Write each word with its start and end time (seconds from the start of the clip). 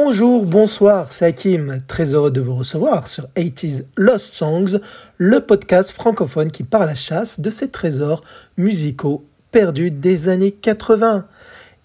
Bonjour, 0.00 0.46
bonsoir, 0.46 1.12
c'est 1.12 1.26
Hakim, 1.26 1.82
très 1.88 2.14
heureux 2.14 2.30
de 2.30 2.40
vous 2.40 2.54
recevoir 2.54 3.08
sur 3.08 3.24
80s 3.34 3.84
Lost 3.96 4.32
Songs, 4.32 4.78
le 5.16 5.40
podcast 5.40 5.90
francophone 5.90 6.52
qui 6.52 6.62
part 6.62 6.82
à 6.82 6.86
la 6.86 6.94
chasse 6.94 7.40
de 7.40 7.50
ces 7.50 7.68
trésors 7.68 8.22
musicaux 8.56 9.26
perdus 9.50 9.90
des 9.90 10.28
années 10.28 10.52
80. 10.52 11.26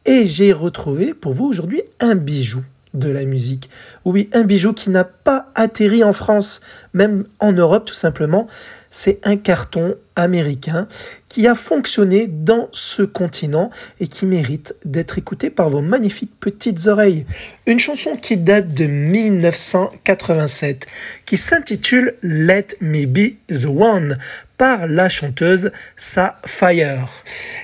Et 0.05 0.27
j'ai 0.27 0.53
retrouvé 0.53 1.15
pour 1.15 1.33
vous 1.33 1.45
aujourd'hui 1.45 1.81
un 1.99 2.13
bijou 2.13 2.63
de 2.93 3.09
la 3.09 3.25
musique. 3.25 3.69
Oui, 4.05 4.29
un 4.33 4.43
bijou 4.43 4.73
qui 4.73 4.89
n'a 4.89 5.03
pas 5.03 5.51
atterri 5.55 6.03
en 6.03 6.13
France, 6.13 6.61
même 6.93 7.25
en 7.39 7.51
Europe 7.51 7.85
tout 7.85 7.93
simplement. 7.93 8.47
C'est 8.89 9.19
un 9.23 9.37
carton 9.37 9.95
américain 10.15 10.87
qui 11.27 11.47
a 11.47 11.55
fonctionné 11.55 12.27
dans 12.27 12.69
ce 12.71 13.01
continent 13.01 13.71
et 13.99 14.07
qui 14.07 14.27
mérite 14.27 14.75
d'être 14.85 15.17
écouté 15.17 15.49
par 15.49 15.69
vos 15.69 15.81
magnifiques 15.81 16.39
petites 16.39 16.85
oreilles. 16.85 17.25
Une 17.65 17.79
chanson 17.79 18.15
qui 18.15 18.37
date 18.37 18.75
de 18.75 18.85
1987, 18.85 20.85
qui 21.25 21.37
s'intitule 21.37 22.13
Let 22.21 22.67
Me 22.81 23.05
Be 23.05 23.37
the 23.51 23.65
One 23.65 24.19
par 24.57 24.87
la 24.87 25.09
chanteuse 25.09 25.71
Sapphire. 25.97 27.09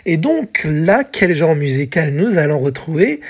Et 0.07 0.17
donc 0.17 0.65
là, 0.65 1.03
quel 1.03 1.35
genre 1.35 1.55
musical 1.55 2.11
nous 2.11 2.39
allons 2.39 2.57
retrouver? 2.57 3.21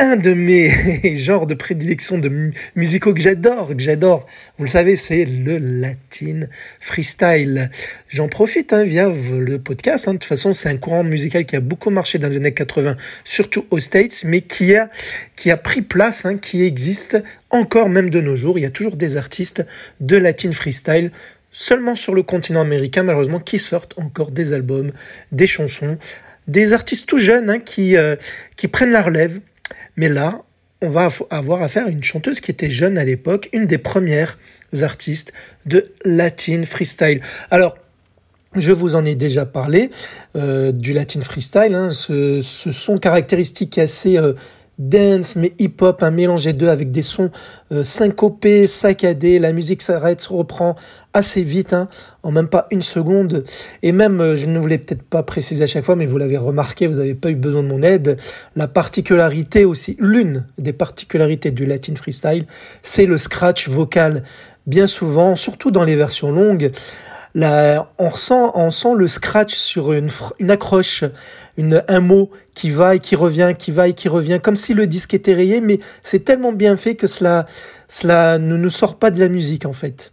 Un 0.00 0.16
de 0.16 0.32
mes 0.32 1.14
genres 1.16 1.46
de 1.46 1.54
prédilection 1.54 2.18
de 2.18 2.52
musicaux 2.74 3.12
que 3.12 3.20
j'adore, 3.20 3.68
que 3.76 3.82
j'adore, 3.82 4.26
vous 4.56 4.64
le 4.64 4.70
savez, 4.70 4.96
c'est 4.96 5.26
le 5.26 5.58
latin 5.58 6.46
freestyle. 6.80 7.70
J'en 8.08 8.26
profite 8.26 8.72
hein, 8.72 8.82
via 8.82 9.08
le 9.08 9.58
podcast. 9.58 10.08
Hein. 10.08 10.14
De 10.14 10.18
toute 10.18 10.28
façon, 10.28 10.54
c'est 10.54 10.70
un 10.70 10.78
courant 10.78 11.04
musical 11.04 11.44
qui 11.44 11.54
a 11.54 11.60
beaucoup 11.60 11.90
marché 11.90 12.18
dans 12.18 12.28
les 12.28 12.38
années 12.38 12.54
80, 12.54 12.96
surtout 13.24 13.66
aux 13.70 13.78
States, 13.78 14.22
mais 14.24 14.40
qui 14.40 14.74
a, 14.74 14.88
qui 15.36 15.50
a 15.50 15.58
pris 15.58 15.82
place, 15.82 16.24
hein, 16.24 16.38
qui 16.38 16.64
existe 16.64 17.22
encore 17.50 17.90
même 17.90 18.08
de 18.08 18.22
nos 18.22 18.36
jours. 18.36 18.58
Il 18.58 18.62
y 18.62 18.66
a 18.66 18.70
toujours 18.70 18.96
des 18.96 19.18
artistes 19.18 19.64
de 20.00 20.16
latin 20.16 20.50
freestyle 20.52 21.10
seulement 21.52 21.94
sur 21.94 22.14
le 22.14 22.22
continent 22.22 22.62
américain, 22.62 23.02
malheureusement, 23.02 23.40
qui 23.40 23.58
sortent 23.58 23.98
encore 23.98 24.30
des 24.30 24.54
albums, 24.54 24.92
des 25.30 25.46
chansons, 25.46 25.98
des 26.48 26.72
artistes 26.72 27.06
tout 27.06 27.18
jeunes 27.18 27.62
qui, 27.62 27.96
euh, 27.96 28.16
qui 28.56 28.66
prennent 28.66 28.92
la 28.92 29.02
relève 29.02 29.40
mais 29.96 30.08
là, 30.08 30.42
on 30.82 30.88
va 30.88 31.08
avoir 31.30 31.62
affaire 31.62 31.86
à 31.86 31.90
une 31.90 32.02
chanteuse 32.02 32.40
qui 32.40 32.50
était 32.50 32.70
jeune 32.70 32.96
à 32.96 33.04
l'époque, 33.04 33.48
une 33.52 33.66
des 33.66 33.78
premières 33.78 34.38
artistes 34.80 35.32
de 35.66 35.92
Latin 36.04 36.62
Freestyle. 36.64 37.20
Alors, 37.50 37.76
je 38.56 38.72
vous 38.72 38.96
en 38.96 39.04
ai 39.04 39.14
déjà 39.14 39.46
parlé 39.46 39.90
euh, 40.36 40.72
du 40.72 40.92
Latin 40.92 41.20
Freestyle, 41.20 41.74
hein. 41.74 41.90
ce, 41.90 42.40
son 42.42 42.98
caractéristique 42.98 43.78
assez 43.78 44.16
euh, 44.16 44.32
dance 44.80 45.36
mais 45.36 45.52
hip-hop, 45.58 46.02
un 46.02 46.10
mélange 46.10 46.44
des 46.44 46.52
deux 46.52 46.68
avec 46.68 46.90
des 46.90 47.02
sons 47.02 47.30
euh, 47.70 47.84
syncopés, 47.84 48.66
saccadés, 48.66 49.38
la 49.38 49.52
musique 49.52 49.82
s'arrête, 49.82 50.20
se 50.20 50.32
reprend 50.32 50.74
assez 51.12 51.42
vite, 51.42 51.72
hein, 51.72 51.88
en 52.22 52.32
même 52.32 52.48
pas 52.48 52.66
une 52.70 52.82
seconde. 52.82 53.44
Et 53.82 53.92
même, 53.92 54.20
euh, 54.20 54.36
je 54.36 54.46
ne 54.46 54.58
voulais 54.58 54.78
peut-être 54.78 55.02
pas 55.02 55.22
préciser 55.22 55.62
à 55.62 55.66
chaque 55.66 55.84
fois, 55.84 55.96
mais 55.96 56.06
vous 56.06 56.18
l'avez 56.18 56.38
remarqué, 56.38 56.86
vous 56.86 56.96
n'avez 56.96 57.14
pas 57.14 57.30
eu 57.30 57.34
besoin 57.36 57.62
de 57.62 57.68
mon 57.68 57.82
aide. 57.82 58.16
La 58.56 58.68
particularité 58.68 59.64
aussi, 59.64 59.96
l'une 60.00 60.46
des 60.58 60.72
particularités 60.72 61.50
du 61.50 61.66
Latin 61.66 61.94
Freestyle, 61.94 62.46
c'est 62.82 63.06
le 63.06 63.18
scratch 63.18 63.68
vocal. 63.68 64.22
Bien 64.66 64.86
souvent, 64.86 65.36
surtout 65.36 65.70
dans 65.70 65.84
les 65.84 65.96
versions 65.96 66.30
longues, 66.32 66.70
on, 67.34 67.84
on 67.98 68.70
sent 68.70 68.94
le 68.96 69.08
scratch 69.08 69.54
sur 69.54 69.92
une, 69.92 70.08
une 70.38 70.50
accroche, 70.50 71.04
une, 71.56 71.82
un 71.88 72.00
mot 72.00 72.30
qui 72.54 72.70
va 72.70 72.96
et 72.96 73.00
qui 73.00 73.16
revient, 73.16 73.54
qui 73.58 73.70
va 73.70 73.88
et 73.88 73.92
qui 73.92 74.08
revient, 74.08 74.40
comme 74.42 74.56
si 74.56 74.74
le 74.74 74.86
disque 74.86 75.14
était 75.14 75.34
rayé, 75.34 75.60
mais 75.60 75.78
c'est 76.02 76.24
tellement 76.24 76.52
bien 76.52 76.76
fait 76.76 76.94
que 76.94 77.06
cela, 77.06 77.46
cela 77.88 78.38
ne 78.38 78.56
nous 78.56 78.70
sort 78.70 78.98
pas 78.98 79.10
de 79.10 79.20
la 79.20 79.28
musique 79.28 79.66
en 79.66 79.72
fait. 79.72 80.12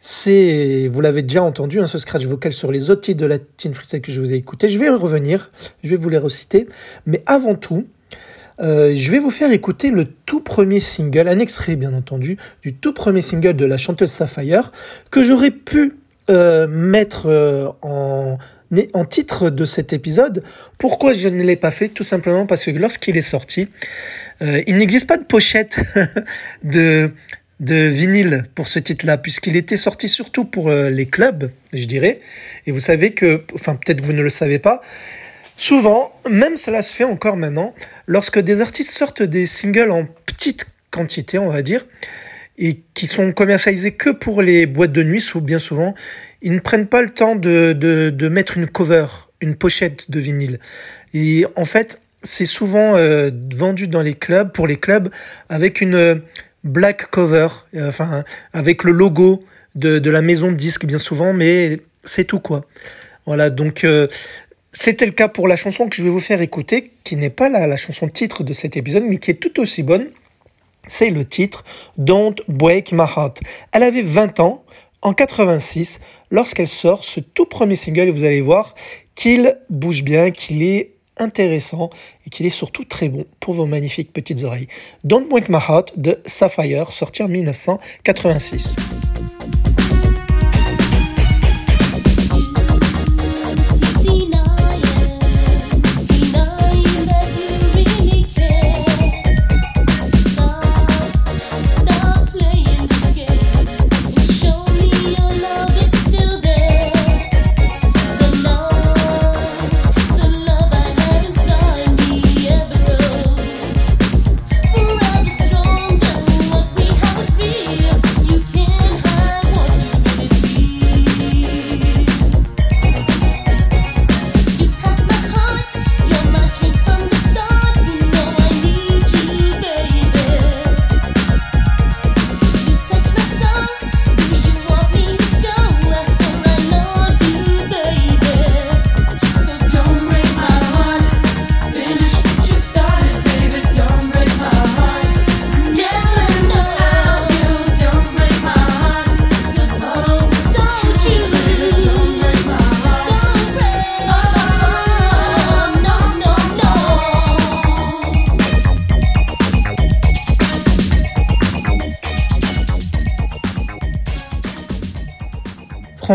C'est, 0.00 0.88
vous 0.92 1.00
l'avez 1.00 1.22
déjà 1.22 1.42
entendu, 1.42 1.80
hein, 1.80 1.88
ce 1.88 1.98
scratch 1.98 2.24
vocal 2.24 2.52
sur 2.52 2.70
les 2.70 2.88
autres 2.88 3.00
titres 3.00 3.20
de 3.20 3.26
la 3.26 3.38
Teen 3.38 3.74
Freestyle 3.74 4.00
que 4.00 4.12
je 4.12 4.20
vous 4.20 4.32
ai 4.32 4.36
écouté. 4.36 4.68
Je 4.68 4.78
vais 4.78 4.88
revenir, 4.88 5.50
je 5.82 5.90
vais 5.90 5.96
vous 5.96 6.08
les 6.08 6.18
reciter, 6.18 6.68
mais 7.04 7.22
avant 7.26 7.56
tout, 7.56 7.84
euh, 8.60 8.92
je 8.94 9.10
vais 9.10 9.18
vous 9.18 9.30
faire 9.30 9.50
écouter 9.50 9.90
le 9.90 10.04
tout 10.04 10.40
premier 10.40 10.80
single, 10.80 11.28
un 11.28 11.38
extrait 11.38 11.76
bien 11.76 11.94
entendu, 11.94 12.38
du 12.62 12.74
tout 12.74 12.92
premier 12.92 13.22
single 13.22 13.54
de 13.54 13.64
la 13.64 13.76
chanteuse 13.76 14.10
Sapphire, 14.10 14.72
que 15.10 15.24
j'aurais 15.24 15.50
pu 15.50 15.96
euh, 16.30 16.66
mettre 16.66 17.26
euh, 17.26 17.68
en, 17.82 18.38
en 18.92 19.04
titre 19.04 19.50
de 19.50 19.64
cet 19.64 19.92
épisode. 19.92 20.42
Pourquoi 20.78 21.12
je 21.12 21.28
ne 21.28 21.42
l'ai 21.42 21.56
pas 21.56 21.70
fait 21.70 21.88
Tout 21.88 22.04
simplement 22.04 22.46
parce 22.46 22.64
que 22.64 22.70
lorsqu'il 22.70 23.16
est 23.16 23.22
sorti, 23.22 23.68
euh, 24.42 24.62
il 24.66 24.76
n'existe 24.76 25.06
pas 25.06 25.16
de 25.16 25.24
pochette 25.24 25.78
de, 26.64 27.12
de 27.60 27.74
vinyle 27.74 28.44
pour 28.54 28.68
ce 28.68 28.78
titre-là, 28.78 29.16
puisqu'il 29.16 29.56
était 29.56 29.78
sorti 29.78 30.08
surtout 30.08 30.44
pour 30.44 30.70
les 30.70 31.06
clubs, 31.06 31.50
je 31.72 31.86
dirais. 31.86 32.20
Et 32.66 32.72
vous 32.72 32.80
savez 32.80 33.12
que, 33.14 33.42
enfin 33.54 33.74
peut-être 33.74 34.00
que 34.00 34.06
vous 34.06 34.12
ne 34.12 34.22
le 34.22 34.30
savez 34.30 34.58
pas, 34.58 34.82
souvent, 35.56 36.12
même 36.30 36.56
cela 36.56 36.82
se 36.82 36.92
fait 36.94 37.04
encore 37.04 37.36
maintenant, 37.36 37.74
lorsque 38.06 38.38
des 38.38 38.60
artistes 38.60 38.90
sortent 38.90 39.22
des 39.22 39.46
singles 39.46 39.90
en 39.90 40.06
petite 40.26 40.66
quantité, 40.90 41.38
on 41.38 41.48
va 41.48 41.62
dire, 41.62 41.86
et 42.58 42.80
qui 42.94 43.06
sont 43.06 43.32
commercialisés 43.32 43.92
que 43.92 44.10
pour 44.10 44.42
les 44.42 44.66
boîtes 44.66 44.92
de 44.92 45.04
nuit, 45.04 45.24
ou 45.34 45.40
bien 45.40 45.60
souvent, 45.60 45.94
ils 46.42 46.52
ne 46.52 46.58
prennent 46.58 46.88
pas 46.88 47.02
le 47.02 47.10
temps 47.10 47.36
de, 47.36 47.72
de, 47.72 48.28
mettre 48.28 48.58
une 48.58 48.66
cover, 48.66 49.06
une 49.40 49.54
pochette 49.54 50.10
de 50.10 50.18
vinyle. 50.18 50.58
Et 51.14 51.46
en 51.54 51.64
fait, 51.64 52.00
c'est 52.24 52.44
souvent 52.44 52.96
euh, 52.96 53.30
vendu 53.54 53.86
dans 53.86 54.02
les 54.02 54.14
clubs, 54.14 54.52
pour 54.52 54.66
les 54.66 54.76
clubs, 54.76 55.08
avec 55.48 55.80
une 55.80 55.94
euh, 55.94 56.16
black 56.64 57.10
cover, 57.10 57.48
euh, 57.76 57.88
enfin, 57.88 58.24
avec 58.52 58.82
le 58.82 58.90
logo 58.90 59.44
de, 59.76 60.00
de, 60.00 60.10
la 60.10 60.20
maison 60.20 60.50
de 60.50 60.56
disques, 60.56 60.84
bien 60.84 60.98
souvent, 60.98 61.32
mais 61.32 61.80
c'est 62.02 62.24
tout 62.24 62.40
quoi. 62.40 62.64
Voilà, 63.24 63.50
donc 63.50 63.86
c'était 64.72 65.04
le 65.04 65.12
cas 65.12 65.28
pour 65.28 65.48
la 65.48 65.56
chanson 65.56 65.86
que 65.86 65.94
je 65.94 66.02
vais 66.02 66.08
vous 66.08 66.18
faire 66.18 66.40
écouter, 66.40 66.92
qui 67.04 67.14
n'est 67.16 67.28
pas 67.28 67.50
la 67.50 67.76
chanson 67.76 68.08
titre 68.08 68.42
de 68.42 68.54
cet 68.54 68.78
épisode, 68.78 69.02
mais 69.02 69.18
qui 69.18 69.30
est 69.30 69.34
tout 69.34 69.60
aussi 69.60 69.82
bonne. 69.82 70.06
C'est 70.88 71.10
le 71.10 71.24
titre 71.24 71.64
Don't 71.96 72.34
Break 72.48 72.92
My 72.92 73.04
Heart. 73.04 73.40
Elle 73.72 73.82
avait 73.84 74.02
20 74.02 74.40
ans 74.40 74.64
en 75.02 75.12
86 75.12 76.00
lorsqu'elle 76.30 76.68
sort 76.68 77.04
ce 77.04 77.20
tout 77.20 77.46
premier 77.46 77.76
single 77.76 78.10
vous 78.10 78.24
allez 78.24 78.40
voir 78.40 78.74
qu'il 79.14 79.58
bouge 79.70 80.02
bien, 80.02 80.30
qu'il 80.30 80.62
est 80.62 80.94
intéressant 81.16 81.90
et 82.26 82.30
qu'il 82.30 82.46
est 82.46 82.50
surtout 82.50 82.84
très 82.84 83.08
bon 83.08 83.26
pour 83.40 83.54
vos 83.54 83.66
magnifiques 83.66 84.12
petites 84.12 84.42
oreilles. 84.42 84.68
Don't 85.04 85.28
Break 85.28 85.48
My 85.48 85.58
Heart 85.58 85.98
de 85.98 86.20
Sapphire 86.26 86.92
sorti 86.92 87.22
en 87.22 87.28
1986. 87.28 89.07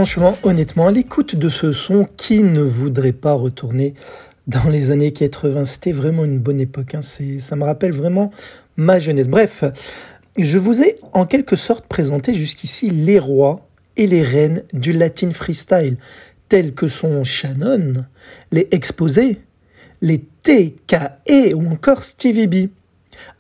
Franchement, 0.04 0.38
honnêtement, 0.44 0.88
à 0.88 0.92
l'écoute 0.92 1.38
de 1.38 1.48
ce 1.48 1.72
son, 1.72 2.06
qui 2.18 2.44
ne 2.44 2.62
voudrait 2.62 3.14
pas 3.14 3.32
retourner 3.32 3.94
dans 4.48 4.68
les 4.68 4.92
années 4.92 5.14
80. 5.14 5.64
C'était 5.64 5.94
vraiment 5.94 6.26
une 6.26 6.40
bonne 6.40 6.60
époque. 6.60 6.94
Hein. 6.94 7.00
Ça 7.02 7.56
me 7.56 7.64
rappelle 7.64 7.94
vraiment 7.94 8.30
ma 8.76 9.00
jeunesse. 9.00 9.30
Bref, 9.30 9.64
je 10.38 10.58
vous 10.58 10.82
ai 10.82 10.98
en 11.14 11.26
quelque 11.26 11.56
sorte 11.56 11.88
présenté 11.88 12.34
jusqu'ici 12.34 12.90
les 12.90 13.18
rois 13.18 13.66
et 13.96 14.06
les 14.06 14.24
reines 14.24 14.64
du 14.74 14.92
latin 14.92 15.32
freestyle, 15.32 15.96
tels 16.50 16.74
que 16.74 16.90
sont 16.90 17.24
Shannon, 17.24 18.04
les 18.52 18.68
Exposés, 18.72 19.40
les 20.02 20.20
TKE 20.20 21.54
ou 21.56 21.66
encore 21.70 22.04
Stevie 22.04 22.48
B. 22.48 22.56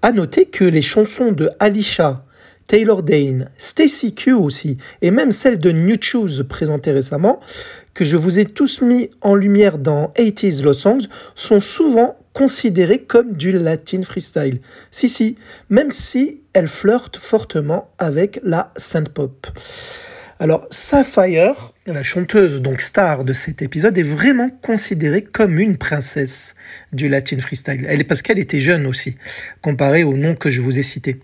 À 0.01 0.13
noter 0.13 0.45
que 0.45 0.63
les 0.63 0.81
chansons 0.81 1.33
de 1.33 1.49
Alicia, 1.59 2.22
Taylor 2.67 3.03
Dane, 3.03 3.49
Stacy 3.57 4.15
Q 4.15 4.33
aussi, 4.33 4.77
et 5.01 5.11
même 5.11 5.31
celle 5.31 5.59
de 5.59 5.71
New 5.71 5.97
Choose 5.99 6.45
présentée 6.47 6.91
récemment, 6.91 7.39
que 7.93 8.03
je 8.03 8.17
vous 8.17 8.39
ai 8.39 8.45
tous 8.45 8.81
mis 8.81 9.09
en 9.21 9.35
lumière 9.35 9.77
dans 9.77 10.07
80s 10.15 10.63
Lost 10.63 10.79
Songs, 10.81 11.07
sont 11.35 11.59
souvent 11.59 12.17
considérées 12.33 13.03
comme 13.03 13.33
du 13.33 13.51
latin 13.51 14.01
freestyle. 14.01 14.59
Si, 14.91 15.07
si, 15.07 15.35
même 15.69 15.91
si 15.91 16.41
elles 16.53 16.67
flirtent 16.67 17.17
fortement 17.17 17.91
avec 17.99 18.39
la 18.43 18.71
synth 18.75 19.09
pop. 19.09 19.47
Alors, 20.39 20.67
Sapphire, 20.71 21.73
la 21.85 22.03
chanteuse 22.03 22.61
donc 22.61 22.81
star 22.81 23.23
de 23.23 23.33
cet 23.33 23.61
épisode, 23.61 23.97
est 23.97 24.03
vraiment 24.03 24.49
considérée 24.49 25.23
comme 25.23 25.59
une 25.59 25.77
princesse 25.77 26.55
du 26.91 27.07
Latin 27.07 27.39
freestyle. 27.39 27.85
Elle 27.87 28.01
est 28.01 28.03
parce 28.03 28.21
qu'elle 28.21 28.39
était 28.39 28.59
jeune 28.59 28.85
aussi, 28.85 29.15
comparée 29.61 30.03
au 30.03 30.17
nom 30.17 30.35
que 30.35 30.49
je 30.49 30.59
vous 30.59 30.79
ai 30.79 30.81
cité. 30.81 31.19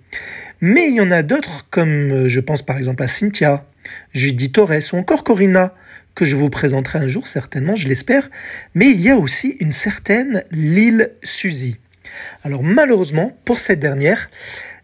Mais 0.62 0.90
il 0.90 0.96
y 0.96 1.02
en 1.02 1.12
a 1.12 1.24
d'autres, 1.24 1.68
comme 1.70 2.12
euh, 2.12 2.30
je 2.30 2.40
pense 2.40 2.64
par 2.64 2.78
exemple 2.78 3.04
à 3.04 3.08
Cynthia, 3.08 3.66
Judith 4.14 4.54
Torres 4.54 4.94
ou 4.94 4.98
encore 4.98 5.24
Corinna, 5.24 5.74
que 6.16 6.26
je 6.26 6.36
vous 6.36 6.50
présenterai 6.50 7.00
un 7.00 7.08
jour 7.08 7.28
certainement, 7.28 7.76
je 7.76 7.88
l'espère. 7.88 8.30
Mais 8.76 8.90
il 8.90 9.00
y 9.00 9.10
a 9.10 9.16
aussi 9.16 9.56
une 9.60 9.72
certaine 9.72 10.44
Lil 10.52 11.12
Suzy. 11.24 11.78
Alors 12.44 12.64
malheureusement, 12.64 13.38
pour 13.46 13.60
cette 13.60 13.80
dernière, 13.80 14.30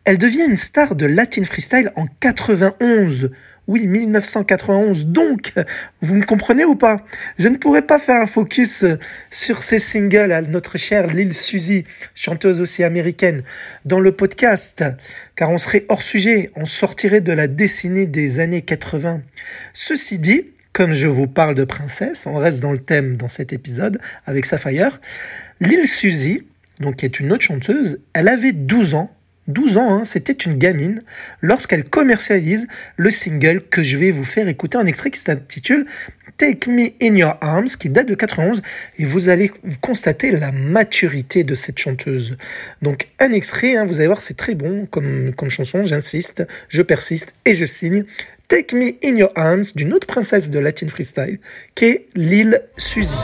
elle 0.05 0.17
devient 0.17 0.45
une 0.47 0.57
star 0.57 0.95
de 0.95 1.05
Latin 1.05 1.43
freestyle 1.43 1.91
en 1.95 2.05
91 2.19 3.31
oui, 3.67 3.87
1991. 3.87 5.07
Donc, 5.07 5.53
vous 6.01 6.15
me 6.15 6.23
comprenez 6.23 6.65
ou 6.65 6.75
pas? 6.75 7.03
Je 7.39 7.47
ne 7.47 7.57
pourrais 7.57 7.81
pas 7.81 7.97
faire 7.97 8.21
un 8.21 8.27
focus 8.27 8.85
sur 9.31 9.63
ces 9.63 9.79
singles 9.79 10.31
à 10.31 10.41
notre 10.41 10.77
chère 10.77 11.07
Lil 11.07 11.33
Suzy, 11.33 11.83
chanteuse 12.13 12.61
aussi 12.61 12.83
américaine, 12.83 13.41
dans 13.83 13.99
le 13.99 14.11
podcast, 14.11 14.83
car 15.35 15.49
on 15.49 15.57
serait 15.57 15.85
hors 15.89 16.03
sujet, 16.03 16.51
on 16.55 16.65
sortirait 16.65 17.21
de 17.21 17.31
la 17.31 17.47
décennie 17.47 18.07
des 18.07 18.39
années 18.39 18.61
80. 18.61 19.21
Ceci 19.73 20.19
dit, 20.19 20.51
comme 20.71 20.91
je 20.91 21.07
vous 21.07 21.27
parle 21.27 21.55
de 21.55 21.63
princesse, 21.63 22.27
on 22.27 22.35
reste 22.35 22.59
dans 22.59 22.71
le 22.71 22.79
thème 22.79 23.15
dans 23.15 23.29
cet 23.29 23.51
épisode 23.51 23.99
avec 24.25 24.45
Sapphire. 24.45 24.99
Lil 25.59 25.87
Suzy, 25.87 26.43
donc 26.79 26.97
qui 26.97 27.05
est 27.05 27.19
une 27.19 27.31
autre 27.31 27.45
chanteuse, 27.45 27.99
elle 28.13 28.27
avait 28.27 28.51
12 28.51 28.93
ans 28.93 29.15
12 29.47 29.77
ans, 29.77 29.93
hein, 29.93 30.05
c'était 30.05 30.33
une 30.33 30.55
gamine, 30.55 31.03
lorsqu'elle 31.41 31.83
commercialise 31.83 32.67
le 32.97 33.11
single 33.11 33.61
que 33.69 33.83
je 33.83 33.97
vais 33.97 34.11
vous 34.11 34.23
faire 34.23 34.47
écouter, 34.47 34.77
un 34.77 34.85
extrait 34.85 35.11
qui 35.11 35.19
s'intitule 35.19 35.85
Take 36.37 36.69
Me 36.69 36.89
In 37.01 37.15
Your 37.15 37.37
Arms, 37.41 37.67
qui 37.79 37.89
date 37.89 38.07
de 38.07 38.15
91, 38.15 38.61
et 38.97 39.05
vous 39.05 39.29
allez 39.29 39.51
constater 39.81 40.31
la 40.31 40.51
maturité 40.51 41.43
de 41.43 41.55
cette 41.55 41.79
chanteuse. 41.79 42.35
Donc 42.81 43.07
un 43.19 43.31
extrait, 43.31 43.75
hein, 43.75 43.85
vous 43.85 43.99
allez 43.99 44.07
voir, 44.07 44.21
c'est 44.21 44.35
très 44.35 44.55
bon 44.55 44.85
comme, 44.85 45.33
comme 45.35 45.49
chanson, 45.49 45.85
j'insiste, 45.85 46.45
je 46.67 46.81
persiste 46.81 47.33
et 47.45 47.53
je 47.53 47.65
signe. 47.65 48.03
Take 48.47 48.75
Me 48.75 48.93
In 49.03 49.15
Your 49.15 49.31
Arms 49.35 49.63
d'une 49.75 49.93
autre 49.93 50.07
princesse 50.07 50.49
de 50.49 50.59
Latin 50.59 50.87
Freestyle, 50.87 51.39
qui 51.73 51.85
est 51.85 52.07
Lil 52.15 52.61
Suzy. 52.77 53.15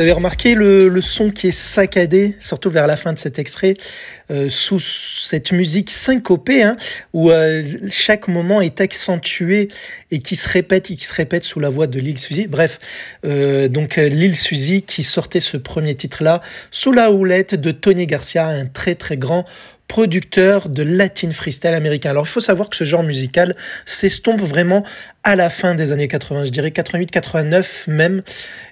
Vous 0.00 0.04
avez 0.04 0.12
remarqué 0.12 0.54
le, 0.54 0.98
son 1.02 1.28
qui 1.28 1.48
est 1.48 1.52
saccadé, 1.52 2.34
surtout 2.40 2.70
vers 2.70 2.86
la 2.86 2.96
fin 2.96 3.12
de 3.12 3.18
cet 3.18 3.38
extrait, 3.38 3.74
euh, 4.30 4.48
sous 4.48 4.78
cette 4.78 5.52
musique 5.52 5.90
syncopée, 5.90 6.62
hein, 6.62 6.78
où 7.12 7.30
euh, 7.30 7.62
chaque 7.90 8.26
moment 8.26 8.62
est 8.62 8.80
accentué 8.80 9.68
et 10.10 10.20
qui 10.20 10.36
se 10.36 10.48
répète 10.48 10.90
et 10.90 10.96
qui 10.96 11.04
se 11.04 11.12
répète 11.12 11.44
sous 11.44 11.60
la 11.60 11.68
voix 11.68 11.86
de 11.86 12.00
Lil 12.00 12.18
Suzy. 12.18 12.46
Bref, 12.46 12.80
euh, 13.26 13.68
donc 13.68 13.96
Lil 13.96 14.36
Suzy 14.36 14.80
qui 14.80 15.04
sortait 15.04 15.38
ce 15.38 15.58
premier 15.58 15.94
titre-là 15.94 16.40
sous 16.70 16.92
la 16.92 17.12
houlette 17.12 17.54
de 17.54 17.70
Tony 17.70 18.06
Garcia, 18.06 18.46
un 18.46 18.64
très 18.64 18.94
très 18.94 19.18
grand 19.18 19.44
producteur 19.90 20.68
de 20.68 20.84
latin 20.84 21.32
freestyle 21.32 21.74
américain. 21.74 22.10
Alors 22.10 22.24
il 22.24 22.30
faut 22.30 22.38
savoir 22.38 22.70
que 22.70 22.76
ce 22.76 22.84
genre 22.84 23.02
musical 23.02 23.56
s'estompe 23.84 24.40
vraiment 24.40 24.84
à 25.24 25.34
la 25.34 25.50
fin 25.50 25.74
des 25.74 25.90
années 25.90 26.06
80, 26.06 26.44
je 26.44 26.50
dirais 26.50 26.70
88, 26.70 27.10
89 27.10 27.88
même, 27.88 28.22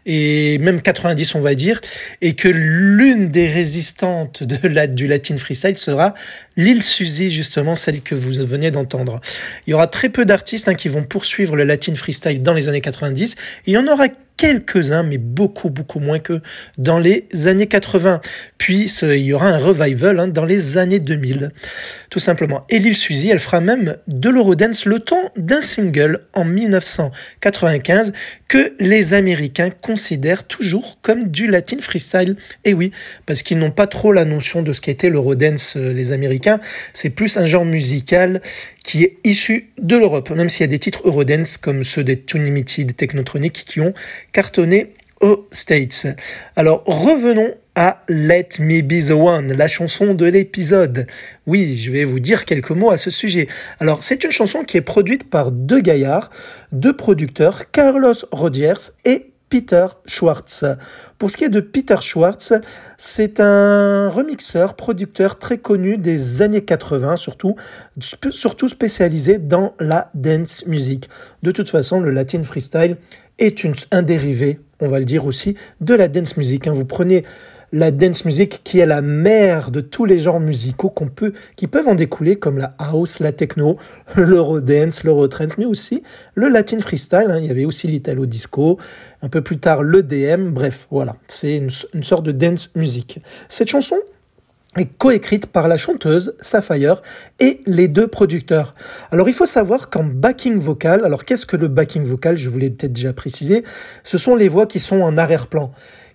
et 0.06 0.58
même 0.58 0.80
90 0.80 1.34
on 1.34 1.40
va 1.40 1.56
dire, 1.56 1.80
et 2.20 2.34
que 2.34 2.46
l'une 2.46 3.30
des 3.30 3.48
résistantes 3.48 4.44
de 4.44 4.68
la, 4.68 4.86
du 4.86 5.08
latin 5.08 5.36
freestyle 5.38 5.76
sera 5.76 6.14
l'île 6.56 6.84
Suzy, 6.84 7.32
justement 7.32 7.74
celle 7.74 8.00
que 8.00 8.14
vous 8.14 8.32
venez 8.46 8.70
d'entendre. 8.70 9.20
Il 9.66 9.72
y 9.72 9.74
aura 9.74 9.88
très 9.88 10.10
peu 10.10 10.24
d'artistes 10.24 10.68
hein, 10.68 10.74
qui 10.74 10.88
vont 10.88 11.02
poursuivre 11.02 11.56
le 11.56 11.64
latin 11.64 11.96
freestyle 11.96 12.44
dans 12.44 12.54
les 12.54 12.68
années 12.68 12.80
90, 12.80 13.34
il 13.66 13.72
y 13.72 13.76
en 13.76 13.88
aura 13.88 14.06
quelques-uns, 14.38 15.02
mais 15.02 15.18
beaucoup, 15.18 15.68
beaucoup 15.68 16.00
moins 16.00 16.20
que 16.20 16.40
dans 16.78 16.98
les 16.98 17.26
années 17.44 17.66
80. 17.66 18.22
Puis 18.56 18.90
il 19.02 19.18
y 19.18 19.34
aura 19.34 19.48
un 19.48 19.58
revival 19.58 20.18
hein, 20.20 20.28
dans 20.28 20.46
les 20.46 20.78
années 20.78 21.00
2000, 21.00 21.50
tout 22.08 22.18
simplement. 22.18 22.64
Et 22.70 22.78
Lil 22.78 22.96
Suzy, 22.96 23.28
elle 23.28 23.40
fera 23.40 23.60
même 23.60 23.96
de 24.06 24.30
l'Eurodance 24.30 24.86
le 24.86 25.00
temps 25.00 25.32
d'un 25.36 25.60
single 25.60 26.20
en 26.32 26.44
1995 26.44 28.12
que 28.46 28.72
les 28.78 29.12
Américains 29.12 29.70
considèrent 29.70 30.44
toujours 30.44 30.98
comme 31.02 31.28
du 31.28 31.46
latin 31.46 31.78
freestyle. 31.80 32.36
Et 32.64 32.72
oui, 32.72 32.92
parce 33.26 33.42
qu'ils 33.42 33.58
n'ont 33.58 33.72
pas 33.72 33.86
trop 33.86 34.12
la 34.12 34.24
notion 34.24 34.62
de 34.62 34.72
ce 34.72 34.80
qu'était 34.80 35.10
l'Eurodance, 35.10 35.76
euh, 35.76 35.92
les 35.92 36.12
Américains. 36.12 36.60
C'est 36.94 37.10
plus 37.10 37.36
un 37.36 37.46
genre 37.46 37.64
musical 37.64 38.40
qui 38.84 39.04
est 39.04 39.18
issu 39.24 39.70
de 39.78 39.96
l'Europe, 39.96 40.30
même 40.30 40.48
s'il 40.48 40.62
y 40.62 40.64
a 40.64 40.68
des 40.68 40.78
titres 40.78 41.02
Eurodance 41.04 41.58
comme 41.58 41.84
ceux 41.84 42.04
des 42.04 42.18
Tunimity, 42.18 42.86
Technotronic 42.86 43.64
qui 43.66 43.80
ont 43.80 43.92
cartonné 44.38 44.94
aux 45.20 45.48
States. 45.50 46.06
Alors 46.54 46.84
revenons 46.86 47.56
à 47.74 48.04
Let 48.08 48.50
Me 48.60 48.82
Be 48.82 49.04
the 49.08 49.10
One, 49.10 49.52
la 49.52 49.66
chanson 49.66 50.14
de 50.14 50.26
l'épisode. 50.26 51.08
Oui, 51.48 51.76
je 51.76 51.90
vais 51.90 52.04
vous 52.04 52.20
dire 52.20 52.44
quelques 52.44 52.70
mots 52.70 52.92
à 52.92 52.98
ce 52.98 53.10
sujet. 53.10 53.48
Alors 53.80 54.04
c'est 54.04 54.22
une 54.22 54.30
chanson 54.30 54.62
qui 54.62 54.76
est 54.76 54.80
produite 54.80 55.28
par 55.28 55.50
deux 55.50 55.80
gaillards, 55.80 56.30
deux 56.70 56.94
producteurs, 56.94 57.68
Carlos 57.72 58.14
Rogers 58.30 58.92
et 59.04 59.32
Peter 59.48 59.86
Schwartz. 60.06 60.64
Pour 61.18 61.32
ce 61.32 61.36
qui 61.36 61.42
est 61.42 61.48
de 61.48 61.60
Peter 61.60 61.96
Schwartz, 62.00 62.52
c'est 62.96 63.40
un 63.40 64.08
remixeur, 64.08 64.74
producteur 64.74 65.40
très 65.40 65.58
connu 65.58 65.98
des 65.98 66.42
années 66.42 66.64
80, 66.64 67.16
surtout, 67.16 67.56
surtout 68.30 68.68
spécialisé 68.68 69.38
dans 69.38 69.74
la 69.80 70.12
dance 70.14 70.64
music. 70.66 71.08
De 71.42 71.50
toute 71.50 71.70
façon, 71.70 71.98
le 72.00 72.12
Latin 72.12 72.44
freestyle 72.44 72.98
est 73.38 73.64
une, 73.64 73.74
un 73.90 74.02
dérivé, 74.02 74.60
on 74.80 74.88
va 74.88 74.98
le 74.98 75.04
dire 75.04 75.26
aussi, 75.26 75.54
de 75.80 75.94
la 75.94 76.08
dance 76.08 76.36
music. 76.36 76.66
Hein. 76.66 76.72
Vous 76.72 76.84
prenez 76.84 77.24
la 77.72 77.90
dance 77.90 78.24
music 78.24 78.62
qui 78.64 78.78
est 78.78 78.86
la 78.86 79.02
mère 79.02 79.70
de 79.70 79.80
tous 79.80 80.04
les 80.04 80.18
genres 80.18 80.40
musicaux 80.40 80.88
qu'on 80.88 81.08
peut, 81.08 81.32
qui 81.56 81.66
peuvent 81.66 81.88
en 81.88 81.94
découler 81.94 82.36
comme 82.36 82.58
la 82.58 82.74
house, 82.78 83.20
la 83.20 83.32
techno, 83.32 83.76
l'eurodance, 84.16 85.04
l'eurotrance, 85.04 85.58
mais 85.58 85.66
aussi 85.66 86.02
le 86.34 86.48
latin 86.48 86.80
freestyle. 86.80 87.26
Hein. 87.28 87.38
Il 87.40 87.46
y 87.46 87.50
avait 87.50 87.64
aussi 87.64 87.86
l'italo 87.86 88.26
disco, 88.26 88.78
un 89.22 89.28
peu 89.28 89.42
plus 89.42 89.58
tard 89.58 89.82
le 89.82 90.02
DM. 90.02 90.50
Bref, 90.50 90.86
voilà, 90.90 91.16
c'est 91.28 91.56
une, 91.56 91.70
une 91.94 92.04
sorte 92.04 92.24
de 92.24 92.32
dance 92.32 92.70
music. 92.74 93.20
Cette 93.48 93.68
chanson, 93.68 93.96
est 94.76 94.96
coécrite 94.98 95.46
par 95.46 95.66
la 95.68 95.76
chanteuse 95.76 96.36
Sapphire 96.40 97.02
et 97.40 97.60
les 97.66 97.88
deux 97.88 98.06
producteurs. 98.06 98.74
Alors 99.10 99.28
il 99.28 99.34
faut 99.34 99.46
savoir 99.46 99.90
qu'en 99.90 100.04
backing 100.04 100.58
vocal, 100.58 101.04
alors 101.04 101.24
qu'est-ce 101.24 101.46
que 101.46 101.56
le 101.56 101.68
backing 101.68 102.04
vocal? 102.04 102.36
Je 102.36 102.48
vous 102.48 102.58
l'ai 102.58 102.70
peut-être 102.70 102.92
déjà 102.92 103.12
précisé, 103.12 103.64
ce 104.04 104.18
sont 104.18 104.36
les 104.36 104.48
voix 104.48 104.66
qui 104.66 104.80
sont 104.80 105.00
en 105.00 105.16
arrière-plan 105.16 105.72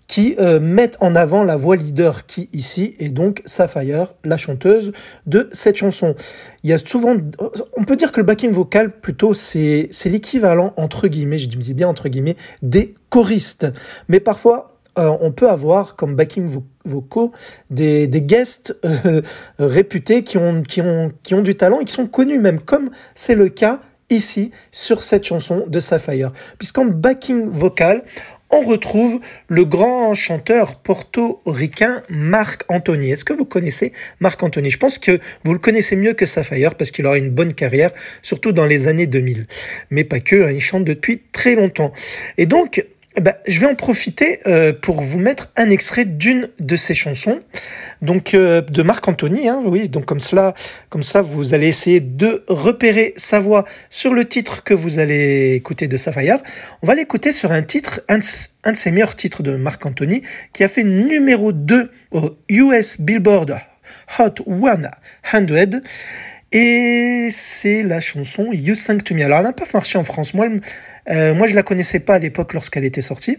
qui 0.08 0.36
euh, 0.38 0.60
mettent 0.60 0.98
en 1.00 1.16
avant 1.16 1.44
la 1.44 1.56
voix 1.56 1.76
leader 1.76 2.26
qui 2.26 2.50
ici 2.54 2.96
est 3.00 3.10
donc 3.10 3.42
Sapphire, 3.46 4.14
la 4.24 4.38
chanteuse 4.38 4.92
de 5.26 5.50
cette 5.54 5.78
chanson. 5.78 6.14
Il 6.64 6.70
y 6.70 6.74
a 6.74 6.78
souvent, 6.78 7.16
on 7.78 7.84
peut 7.84 7.96
dire 7.96 8.12
que 8.12 8.20
le 8.20 8.26
backing 8.26 8.52
vocal 8.52 8.92
plutôt 8.92 9.34
c'est 9.34 9.90
l'équivalent 10.06 10.74
entre 10.78 11.08
guillemets, 11.08 11.38
je 11.38 11.48
dis 11.48 11.74
bien 11.74 11.88
entre 11.88 12.10
guillemets, 12.10 12.36
des 12.62 12.94
choristes. 13.10 13.68
Mais 14.08 14.20
parfois 14.20 14.73
euh, 14.98 15.18
on 15.22 15.32
peut 15.32 15.50
avoir 15.50 15.96
comme 15.96 16.16
backing 16.16 16.48
vocaux 16.86 17.32
des, 17.70 18.08
guests 18.08 18.78
euh, 18.86 19.22
réputés 19.60 20.24
qui 20.24 20.38
ont, 20.38 20.62
qui, 20.62 20.82
ont, 20.82 21.12
qui 21.24 21.34
ont 21.34 21.42
du 21.42 21.56
talent 21.56 21.80
et 21.80 21.86
qui 21.86 21.94
sont 21.94 22.08
connus 22.08 22.40
même, 22.40 22.60
comme 22.60 22.90
c'est 23.16 23.36
le 23.36 23.50
cas 23.50 23.80
ici 24.10 24.52
sur 24.72 25.02
cette 25.02 25.24
chanson 25.24 25.66
de 25.68 25.80
Sapphire. 25.80 26.32
Puisqu'en 26.60 26.86
backing 26.86 27.50
vocal, 27.50 28.04
on 28.52 28.62
retrouve 28.62 29.20
le 29.48 29.66
grand 29.66 30.14
chanteur 30.14 30.76
portoricain 30.76 32.04
Marc 32.10 32.64
Anthony. 32.68 33.10
Est-ce 33.10 33.26
que 33.26 33.34
vous 33.34 33.46
connaissez 33.46 33.94
Marc 34.20 34.44
Anthony? 34.44 34.70
Je 34.70 34.78
pense 34.78 35.00
que 35.00 35.20
vous 35.44 35.54
le 35.54 35.60
connaissez 35.60 35.96
mieux 35.96 36.14
que 36.14 36.28
Sapphire 36.28 36.76
parce 36.76 36.92
qu'il 36.92 37.08
aura 37.08 37.18
une 37.18 37.32
bonne 37.32 37.54
carrière, 37.56 37.90
surtout 38.22 38.52
dans 38.52 38.68
les 38.68 38.88
années 38.88 39.08
2000. 39.08 39.48
Mais 39.90 40.04
pas 40.04 40.20
que, 40.20 40.36
hein, 40.44 40.52
il 40.52 40.62
chante 40.62 40.84
depuis 40.84 41.24
très 41.32 41.56
longtemps. 41.56 41.94
Et 42.38 42.46
donc, 42.46 42.86
eh 43.16 43.22
ben, 43.22 43.36
je 43.46 43.60
vais 43.60 43.68
en 43.68 43.76
profiter 43.76 44.40
euh, 44.48 44.74
pour 44.74 45.02
vous 45.02 45.20
mettre 45.20 45.50
un 45.56 45.70
extrait 45.70 46.06
d'une 46.06 46.50
de 46.60 46.76
ses 46.76 46.96
chansons, 46.96 47.40
donc 48.02 48.34
euh, 48.34 48.62
de 48.62 48.82
Marc 48.82 49.08
Anthony. 49.08 49.48
Hein, 49.48 49.62
oui, 49.66 49.88
donc 49.88 50.06
comme 50.06 50.20
cela, 50.20 50.56
comme 50.90 51.04
ça, 51.04 51.22
vous 51.22 51.54
allez 51.54 51.68
essayer 51.68 52.00
de 52.00 52.44
repérer 52.48 53.14
sa 53.16 53.40
voix 53.40 53.66
sur 53.92 54.14
le 54.14 54.26
titre 54.26 54.64
que 54.64 54.74
vous 54.74 54.98
allez 54.98 55.54
écouter 55.54 55.88
de 55.88 55.96
Sapphire. 55.96 56.40
On 56.82 56.88
va 56.88 56.96
l'écouter 56.96 57.32
sur 57.32 57.52
un 57.52 57.62
titre, 57.62 58.02
un 58.10 58.18
de, 58.18 58.26
un 58.64 58.72
de 58.72 58.78
ses 58.78 58.92
meilleurs 58.92 59.16
titres 59.16 59.44
de 59.44 59.56
Marc 59.56 59.86
Anthony, 59.86 60.24
qui 60.52 60.64
a 60.64 60.68
fait 60.68 60.84
numéro 60.84 61.52
2 61.52 61.92
au 62.12 62.36
US 62.50 63.00
Billboard 63.00 63.60
Hot 64.18 64.36
100. 64.46 65.82
Et 66.56 67.30
c'est 67.32 67.82
la 67.82 68.00
chanson 68.00 68.50
You 68.52 68.76
Sing 68.76 69.02
to 69.02 69.16
Me. 69.16 69.24
Alors, 69.24 69.40
elle 69.40 69.46
n'a 69.46 69.54
pas 69.54 69.66
marché 69.74 69.98
en 69.98 70.04
France. 70.04 70.36
Moi, 70.36 70.50
euh, 71.10 71.34
moi, 71.34 71.48
je 71.48 71.56
la 71.56 71.64
connaissais 71.64 72.00
pas 72.00 72.16
à 72.16 72.20
l'époque 72.20 72.54
lorsqu'elle 72.54 72.86
était 72.86 73.02
sortie. 73.02 73.38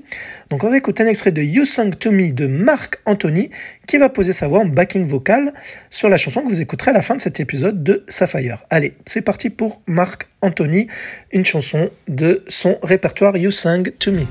Donc, 0.51 0.65
on 0.65 0.69
va 0.69 0.77
écouter 0.77 1.03
un 1.03 1.07
extrait 1.07 1.33
de 1.33 1.43
You 1.43 1.65
Sing 1.65 1.95
to 1.95 2.13
Me 2.13 2.31
de 2.33 2.47
Marc 2.47 2.99
Anthony 3.07 3.51
qui 3.87 3.97
va 3.97 4.09
poser 4.09 4.33
sa 4.33 4.49
voix 4.49 4.61
en 4.61 4.67
backing 4.67 5.07
vocal 5.07 5.53
sur 5.91 6.09
la 6.09 6.17
chanson 6.17 6.43
que 6.43 6.49
vous 6.49 6.61
écouterez 6.61 6.91
à 6.91 6.95
la 6.95 7.03
fin 7.03 7.17
de 7.17 7.21
cet 7.21 7.41
épisode 7.41 7.83
de 7.83 8.05
Sapphire. 8.09 8.59
Allez, 8.71 8.95
c'est 9.07 9.23
parti 9.23 9.51
pour 9.51 9.83
Marc 9.87 10.29
Anthony, 10.43 10.89
une 11.33 11.45
chanson 11.45 11.91
de 12.09 12.45
son 12.49 12.79
répertoire 12.83 13.37
You 13.37 13.51
Sing 13.51 13.91
to 13.99 14.13
Me. 14.13 14.27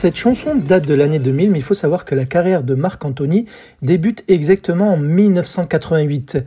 Cette 0.00 0.16
chanson 0.16 0.54
date 0.54 0.88
de 0.88 0.94
l'année 0.94 1.18
2000, 1.18 1.50
mais 1.50 1.58
il 1.58 1.62
faut 1.62 1.74
savoir 1.74 2.06
que 2.06 2.14
la 2.14 2.24
carrière 2.24 2.62
de 2.62 2.74
Marc 2.74 3.04
Anthony 3.04 3.44
débute 3.82 4.24
exactement 4.28 4.94
en 4.94 4.96
1988 4.96 6.38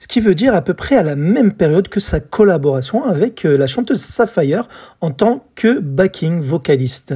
ce 0.00 0.08
qui 0.08 0.20
veut 0.20 0.34
dire 0.34 0.54
à 0.54 0.62
peu 0.62 0.72
près 0.72 0.96
à 0.96 1.02
la 1.02 1.14
même 1.14 1.52
période 1.52 1.88
que 1.88 2.00
sa 2.00 2.20
collaboration 2.20 3.04
avec 3.04 3.44
euh, 3.44 3.58
la 3.58 3.66
chanteuse 3.66 4.00
Sapphire 4.00 4.66
en 5.02 5.10
tant 5.10 5.44
que 5.54 5.78
backing 5.78 6.40
vocaliste. 6.40 7.14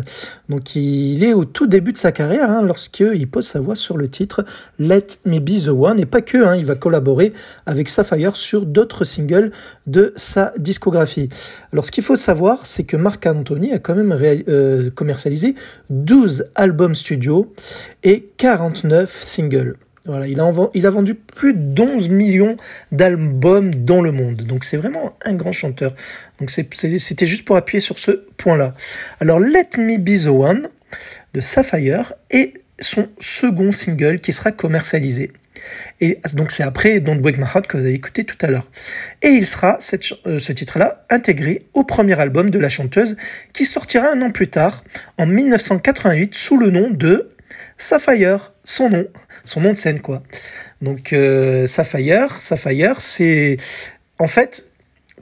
Donc 0.50 0.76
il 0.76 1.24
est 1.24 1.32
au 1.32 1.46
tout 1.46 1.66
début 1.66 1.92
de 1.92 1.98
sa 1.98 2.12
carrière 2.12 2.50
hein, 2.50 2.62
lorsqu'il 2.62 3.28
pose 3.28 3.46
sa 3.46 3.58
voix 3.58 3.74
sur 3.74 3.96
le 3.96 4.08
titre 4.08 4.44
Let 4.78 5.06
Me 5.24 5.38
Be 5.38 5.64
The 5.64 5.68
One, 5.68 5.98
et 5.98 6.04
pas 6.04 6.20
que, 6.20 6.36
hein, 6.36 6.56
il 6.56 6.66
va 6.66 6.74
collaborer 6.74 7.32
avec 7.64 7.88
Sapphire 7.88 8.36
sur 8.36 8.66
d'autres 8.66 9.04
singles 9.04 9.50
de 9.86 10.12
sa 10.16 10.52
discographie. 10.58 11.30
Alors 11.72 11.86
ce 11.86 11.90
qu'il 11.90 12.04
faut 12.04 12.16
savoir, 12.16 12.66
c'est 12.66 12.84
que 12.84 12.98
Marc 12.98 13.24
Anthony 13.26 13.72
a 13.72 13.78
quand 13.78 13.94
même 13.94 14.14
euh, 14.20 14.90
commercialisé 14.90 15.54
12 15.88 16.46
albums 16.54 16.94
studio 16.94 17.50
et 18.02 18.28
49 18.36 19.10
singles. 19.10 19.76
Voilà, 20.06 20.26
il 20.26 20.38
a, 20.38 20.90
vendu 20.90 21.14
plus 21.14 21.54
d'11 21.54 22.11
millions 22.11 22.56
d'albums 22.92 23.75
dans 23.75 24.02
le 24.02 24.12
monde. 24.12 24.42
Donc 24.42 24.64
c'est 24.64 24.76
vraiment 24.76 25.16
un 25.25 25.32
grand 25.32 25.52
chanteur. 25.52 25.94
Donc 26.38 26.50
c'était 26.50 27.26
juste 27.26 27.46
pour 27.46 27.56
appuyer 27.56 27.80
sur 27.80 27.99
ce 27.99 28.11
point-là. 28.37 28.75
Alors 29.20 29.40
Let 29.40 29.78
Me 29.78 29.96
Be 29.96 30.23
The 30.23 30.28
One 30.28 30.68
de 31.32 31.40
Sapphire 31.40 32.12
est 32.30 32.52
son 32.80 33.08
second 33.18 33.73
single 33.73 34.20
qui 34.20 34.32
sera 34.32 34.52
commercialisé. 34.52 35.32
Et 36.02 36.20
donc 36.34 36.50
c'est 36.50 36.62
après 36.64 37.00
Don't 37.00 37.20
Break 37.20 37.38
My 37.38 37.44
Heart 37.44 37.66
que 37.66 37.78
vous 37.78 37.84
avez 37.84 37.94
écouté 37.94 38.25
tout 38.25 38.37
à 38.42 38.49
l'heure. 38.49 38.70
Et 39.23 39.28
il 39.28 39.46
sera, 39.46 39.78
euh, 40.26 40.38
ce 40.38 40.52
titre-là, 40.52 41.06
intégré 41.08 41.64
au 41.73 41.84
premier 41.84 42.20
album 42.20 42.50
de 42.50 42.58
la 42.58 42.68
chanteuse 42.68 43.16
qui 43.54 43.64
sortira 43.64 44.11
un 44.12 44.20
an 44.20 44.30
plus 44.30 44.49
tard, 44.49 44.84
en 45.16 45.25
1988, 45.25 46.34
sous 46.34 46.58
le 46.58 46.68
nom 46.68 46.90
de 46.90 47.30
Sapphire, 47.78 48.52
son 48.64 48.90
nom, 48.90 49.07
son 49.45 49.61
nom 49.61 49.73
de 49.73 49.76
scène 49.76 50.00
quoi. 50.00 50.23
Donc 50.81 51.12
euh, 51.12 51.66
Sapphire, 51.66 52.37
Sapphire, 52.40 53.00
c'est 53.00 53.57
en 54.19 54.26
fait 54.26 54.73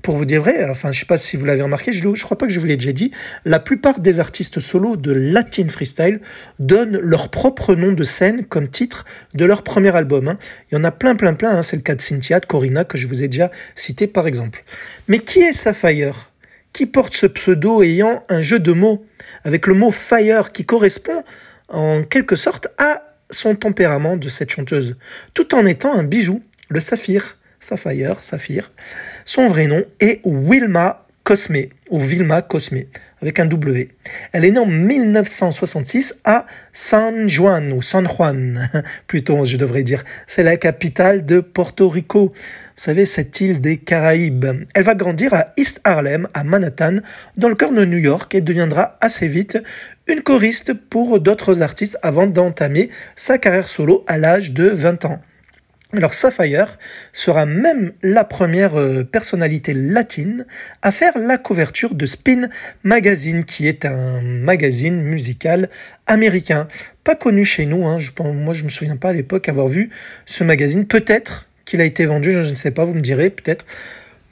pour 0.01 0.17
vous 0.17 0.25
dire 0.25 0.41
vrai, 0.41 0.69
enfin 0.69 0.91
je 0.91 1.01
sais 1.01 1.07
pas 1.07 1.19
si 1.19 1.37
vous 1.37 1.45
l'avez 1.45 1.63
remarqué, 1.63 1.93
je, 1.93 2.03
je 2.15 2.25
crois 2.25 2.39
pas 2.39 2.47
que 2.47 2.53
je 2.53 2.59
vous 2.59 2.67
l'ai 2.67 2.77
déjà 2.77 2.93
dit, 2.93 3.11
la 3.45 3.61
plupart 3.61 4.01
des 4.01 4.21
artistes 4.21 4.59
solos 4.59 4.97
de 4.97 5.13
Latin 5.13 5.69
Freestyle 5.69 6.21
donnent 6.59 6.99
leur 6.99 7.31
propre 7.31 7.75
nom 7.75 7.93
de 7.93 8.05
scène 8.05 8.45
comme 8.45 8.69
titre 8.69 9.05
de 9.35 9.45
leur 9.45 9.63
premier 9.63 9.95
album. 9.95 10.29
Hein. 10.29 10.39
Il 10.71 10.77
y 10.77 10.79
en 10.79 10.85
a 10.85 10.91
plein 10.91 11.15
plein 11.15 11.35
plein, 11.35 11.59
hein. 11.59 11.63
c'est 11.63 11.77
le 11.77 11.83
cas 11.83 11.95
de 11.95 12.01
Cynthia, 12.01 12.41
de 12.41 12.47
Corina 12.47 12.85
que 12.85 12.97
je 12.97 13.07
vous 13.07 13.23
ai 13.23 13.29
déjà 13.29 13.51
cité 13.77 14.07
par 14.07 14.27
exemple. 14.27 14.65
Mais 15.09 15.19
qui 15.19 15.41
est 15.41 15.53
Sapphire? 15.53 16.31
Qui 16.73 16.87
porte 16.87 17.13
ce 17.13 17.27
pseudo 17.27 17.83
ayant 17.83 18.25
un 18.31 18.41
jeu 18.41 18.59
de 18.59 18.73
mots 18.73 19.05
avec 19.45 19.67
le 19.67 19.75
mot 19.75 19.91
fire 19.91 20.53
qui 20.53 20.65
correspond 20.65 21.23
en 21.73 22.05
quelque 22.05 22.37
sorte 22.37 22.69
à 22.79 23.03
son 23.31 23.55
tempérament 23.57 24.17
de 24.17 24.29
cette 24.29 24.51
chanteuse, 24.51 24.97
tout 25.35 25.55
en 25.55 25.67
étant 25.67 25.95
un 25.95 26.05
bijou, 26.05 26.43
le 26.69 26.81
saphir, 26.81 27.37
Sapphire, 27.63 28.23
Saphir. 28.23 28.73
Son 29.25 29.49
vrai 29.49 29.69
nom 29.69 29.85
est 30.01 30.21
Wilma 30.25 31.07
Cosme, 31.25 31.69
ou 31.89 32.01
Vilma 32.01 32.43
Cosme, 32.43 32.79
avec 33.21 33.39
un 33.39 33.47
W. 33.47 33.91
Elle 34.33 34.45
est 34.45 34.51
née 34.51 34.59
en 34.59 34.67
1966 34.67 36.17
à 36.25 36.47
San 36.73 37.29
Juan, 37.29 37.73
ou 37.73 37.81
San 37.81 38.09
Juan, 38.09 38.69
plutôt 39.07 39.45
je 39.45 39.57
devrais 39.57 39.85
dire. 39.85 40.03
C'est 40.27 40.43
la 40.43 40.57
capitale 40.57 41.25
de 41.25 41.39
Porto 41.39 41.89
Rico. 41.89 42.33
Vous 42.35 42.35
savez, 42.75 43.07
cette 43.07 43.41
île 43.41 43.61
des 43.61 43.77
Caraïbes. 43.77 44.67
Elle 44.75 44.83
va 44.83 44.95
grandir 44.95 45.33
à 45.33 45.53
East 45.57 45.81
Harlem, 45.85 46.29
à 46.35 46.43
Manhattan, 46.43 46.97
dans 47.37 47.49
le 47.49 47.55
cœur 47.55 47.73
de 47.73 47.85
New 47.85 47.99
York, 47.99 48.35
et 48.35 48.41
deviendra 48.41 48.99
assez 49.01 49.29
vite 49.29 49.59
une 50.09 50.23
choriste 50.23 50.73
pour 50.75 51.21
d'autres 51.21 51.63
artistes 51.63 51.99
avant 52.03 52.27
d'entamer 52.27 52.91
sa 53.15 53.39
carrière 53.39 53.69
solo 53.69 54.05
à 54.09 54.19
l'âge 54.19 54.51
de 54.51 54.69
20 54.69 55.05
ans. 55.05 55.21
Alors 55.95 56.15
Sapphire 56.15 56.79
sera 57.13 57.45
même 57.45 57.93
la 58.03 58.25
première 58.25 58.81
euh, 58.81 59.05
personnalité 59.05 59.75
latine 59.75 60.47
à 60.81 60.91
faire 60.91 61.19
la 61.19 61.37
couverture 61.37 61.95
de 61.95 62.07
Spin 62.07 62.49
Magazine, 62.83 63.45
qui 63.45 63.69
est 63.69 63.85
un 63.85 64.23
magazine 64.23 65.03
musical 65.03 65.69
américain. 66.07 66.67
Pas 67.05 67.15
connu 67.15 67.45
chez 67.45 67.67
nous, 67.67 67.87
hein, 67.87 67.99
je, 67.99 68.11
moi 68.23 68.55
je 68.55 68.65
me 68.65 68.71
souviens 68.71 68.97
pas 68.97 69.11
à 69.11 69.13
l'époque 69.13 69.51
avoir 69.51 69.69
vu 69.69 69.91
ce 70.25 70.45
magazine. 70.45 70.87
Peut-être 70.87 71.47
qu'il 71.67 71.83
a 71.83 71.85
été 71.85 72.07
vendu, 72.07 72.33
je 72.33 72.39
ne 72.39 72.55
sais 72.55 72.71
pas, 72.71 72.85
vous 72.85 72.95
me 72.95 73.03
direz 73.03 73.29
peut-être 73.29 73.67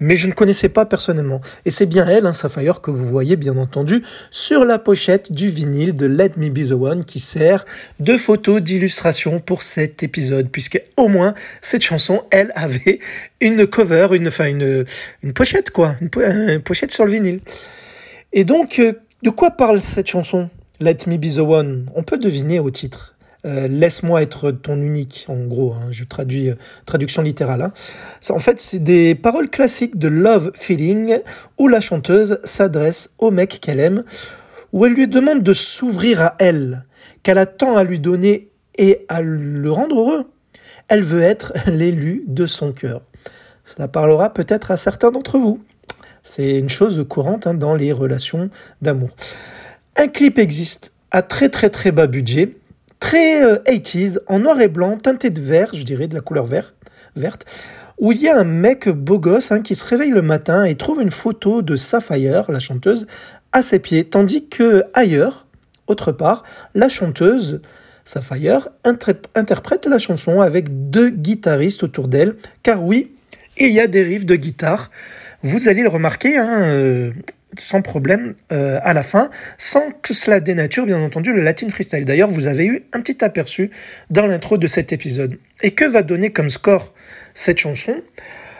mais 0.01 0.17
je 0.17 0.27
ne 0.27 0.33
connaissais 0.33 0.69
pas 0.69 0.87
personnellement. 0.87 1.41
Et 1.65 1.71
c'est 1.71 1.87
bien 1.87 2.09
elle, 2.09 2.27
hein, 2.27 2.33
Sapphire, 2.33 2.81
que 2.81 2.91
vous 2.91 3.05
voyez 3.05 3.37
bien 3.37 3.57
entendu 3.57 4.03
sur 4.31 4.65
la 4.65 4.79
pochette 4.79 5.31
du 5.31 5.49
vinyle 5.49 5.95
de 5.95 6.07
Let 6.07 6.33
Me 6.39 6.49
Be 6.49 6.69
The 6.69 6.73
One 6.73 7.05
qui 7.05 7.21
sert 7.21 7.65
de 8.01 8.17
photo 8.17 8.61
d'illustration 8.61 9.41
pour 9.41 9.63
cet 9.63 10.03
épisode, 10.03 10.49
puisque 10.51 10.83
au 10.97 11.09
moins 11.09 11.35
cette 11.61 11.83
chanson, 11.83 12.23
elle 12.31 12.51
avait 12.55 12.99
une 13.41 13.67
cover, 13.67 14.09
une, 14.13 14.29
enfin 14.29 14.47
une, 14.47 14.85
une 15.23 15.33
pochette 15.33 15.71
quoi, 15.71 15.95
une, 16.01 16.61
pochette 16.61 16.91
sur 16.91 17.05
le 17.05 17.13
vinyle. 17.13 17.41
Et 18.33 18.45
donc, 18.45 18.79
euh, 18.79 18.95
de 19.23 19.31
quoi 19.31 19.51
parle 19.51 19.81
cette 19.81 20.09
chanson 20.09 20.49
Let 20.81 20.99
Me 21.07 21.19
Be 21.19 21.35
The 21.35 21.41
One? 21.41 21.91
On 21.95 22.03
peut 22.03 22.19
deviner 22.19 22.59
au 22.59 22.71
titre. 22.71 23.17
Euh, 23.47 23.69
laisse-moi 23.69 24.21
être 24.21 24.51
ton 24.51 24.81
unique, 24.83 25.25
en 25.29 25.45
gros, 25.47 25.73
hein, 25.73 25.89
je 25.91 26.05
traduis 26.05 26.51
euh, 26.51 26.57
traduction 26.85 27.23
littérale. 27.23 27.63
Hein. 27.63 27.73
En 28.29 28.39
fait, 28.39 28.61
c'est 28.61 28.81
des 28.81 29.15
paroles 29.15 29.49
classiques 29.49 29.99
de 29.99 30.09
Love 30.09 30.53
Feeling 30.55 31.21
où 31.59 31.67
la 31.67 31.81
chanteuse 31.81 32.39
s'adresse 32.45 33.11
au 33.19 33.31
mec 33.31 33.59
qu'elle 33.61 33.81
aime, 33.81 34.05
où 34.73 34.85
elle 34.85 34.93
lui 34.93 35.09
demande 35.09 35.43
de 35.43 35.53
s'ouvrir 35.55 36.21
à 36.21 36.35
elle, 36.39 36.85
qu'elle 37.23 37.39
a 37.39 37.47
tant 37.47 37.79
à 37.79 37.85
lui 37.85 37.99
donner 37.99 38.51
et 38.77 39.07
à 39.09 39.23
le 39.23 39.73
rendre 39.73 39.99
heureux. 39.99 40.31
Elle 40.89 41.03
veut 41.03 41.23
être 41.23 41.55
l'élu 41.67 42.25
de 42.27 42.45
son 42.45 42.73
cœur. 42.73 43.03
Cela 43.65 43.89
parlera 43.89 44.35
peut-être 44.35 44.71
à 44.71 44.77
certains 44.77 45.11
d'entre 45.11 45.39
vous. 45.39 45.61
C'est 46.23 46.59
une 46.59 46.69
chose 46.69 47.07
courante 47.09 47.47
hein, 47.47 47.55
dans 47.55 47.75
les 47.75 47.93
relations 47.93 48.51
d'amour. 48.83 49.11
Un 49.97 50.09
clip 50.09 50.39
existe 50.39 50.93
à 51.11 51.23
très 51.23 51.49
très 51.49 51.71
très 51.71 51.91
bas 51.91 52.07
budget 52.07 52.57
très 53.01 53.43
80s, 53.65 54.17
euh, 54.17 54.21
en 54.29 54.39
noir 54.39 54.61
et 54.61 54.69
blanc, 54.69 54.97
teinté 54.99 55.31
de 55.31 55.41
vert, 55.41 55.71
je 55.75 55.83
dirais, 55.83 56.07
de 56.07 56.15
la 56.15 56.21
couleur 56.21 56.45
verte, 56.45 56.75
verte 57.17 57.45
où 58.01 58.13
il 58.13 58.23
y 58.23 58.29
a 58.29 58.39
un 58.39 58.45
mec 58.45 58.89
beau 58.89 59.19
gosse 59.19 59.53
hein, 59.53 59.61
qui 59.61 59.75
se 59.75 59.85
réveille 59.85 60.11
le 60.11 60.23
matin 60.23 60.65
et 60.65 60.75
trouve 60.75 61.03
une 61.03 61.11
photo 61.11 61.61
de 61.61 61.77
Sapphire, 61.77 62.51
la 62.51 62.59
chanteuse, 62.59 63.07
à 63.53 63.63
ses 63.63 63.79
pieds, 63.79 64.05
tandis 64.05 64.49
que 64.49 64.85
ailleurs, 64.95 65.47
autre 65.87 66.11
part, 66.11 66.43
la 66.75 66.89
chanteuse 66.89 67.61
Sapphire 68.07 68.71
interprète 69.35 69.87
la 69.87 69.99
chanson 69.99 70.41
avec 70.41 70.91
deux 70.91 71.11
guitaristes 71.11 71.83
autour 71.83 72.09
d'elle, 72.09 72.37
car 72.63 72.83
oui, 72.83 73.13
il 73.59 73.71
y 73.71 73.81
a 73.81 73.87
des 73.87 74.03
riffs 74.03 74.25
de 74.25 74.37
guitare. 74.37 74.91
Vous 75.43 75.69
allez 75.69 75.83
le 75.83 75.89
remarquer, 75.89 76.39
hein, 76.39 76.63
euh, 76.63 77.13
sans 77.59 77.83
problème 77.83 78.35
euh, 78.53 78.79
à 78.83 78.93
la 78.93 79.03
fin, 79.03 79.31
sans 79.59 79.91
que 80.03 80.15
cela 80.15 80.41
dénature 80.41 80.87
bien 80.87 81.01
entendu 81.01 81.33
le 81.33 81.43
Latin 81.43 81.69
Freestyle. 81.69 82.05
D'ailleurs, 82.05 82.29
vous 82.29 82.47
avez 82.47 82.67
eu 82.67 82.85
un 82.93 83.01
petit 83.01 83.25
aperçu 83.25 83.71
dans 84.11 84.27
l'intro 84.27 84.59
de 84.59 84.67
cet 84.67 84.93
épisode. 84.93 85.39
Et 85.63 85.73
que 85.73 85.85
va 85.85 86.03
donner 86.03 86.31
comme 86.31 86.51
score 86.51 86.93
cette 87.35 87.59
chanson? 87.59 87.95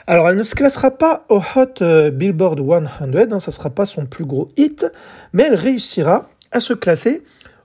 Alors, 0.07 0.29
elle 0.29 0.37
ne 0.37 0.43
se 0.43 0.55
classera 0.55 0.91
pas 0.91 1.25
au 1.29 1.41
Hot 1.55 1.83
euh, 1.83 2.11
Billboard 2.11 2.59
100, 2.59 2.73
hein, 2.73 3.39
ça 3.39 3.51
ne 3.51 3.53
sera 3.53 3.71
pas 3.71 3.87
son 3.87 4.07
plus 4.07 4.25
gros 4.25 4.51
hit, 4.57 4.87
mais 5.33 5.45
elle 5.45 5.55
réussira 5.55 6.31
à 6.51 6.61
se 6.61 6.73
classer 6.73 7.23